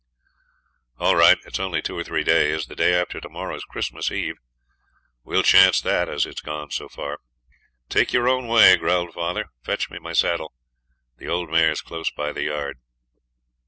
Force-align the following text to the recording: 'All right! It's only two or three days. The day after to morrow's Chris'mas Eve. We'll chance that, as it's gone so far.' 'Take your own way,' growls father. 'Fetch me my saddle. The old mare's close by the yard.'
'All 0.97 1.15
right! 1.15 1.37
It's 1.45 1.59
only 1.59 1.79
two 1.79 1.95
or 1.95 2.03
three 2.03 2.23
days. 2.23 2.65
The 2.65 2.75
day 2.75 2.99
after 2.99 3.19
to 3.21 3.29
morrow's 3.29 3.63
Chris'mas 3.71 4.09
Eve. 4.09 4.37
We'll 5.23 5.43
chance 5.43 5.79
that, 5.79 6.09
as 6.09 6.25
it's 6.25 6.41
gone 6.41 6.71
so 6.71 6.89
far.' 6.89 7.19
'Take 7.87 8.11
your 8.11 8.27
own 8.27 8.47
way,' 8.47 8.77
growls 8.77 9.13
father. 9.13 9.45
'Fetch 9.61 9.91
me 9.91 9.99
my 9.99 10.13
saddle. 10.13 10.53
The 11.19 11.27
old 11.27 11.51
mare's 11.51 11.81
close 11.83 12.09
by 12.09 12.31
the 12.31 12.41
yard.' 12.45 12.79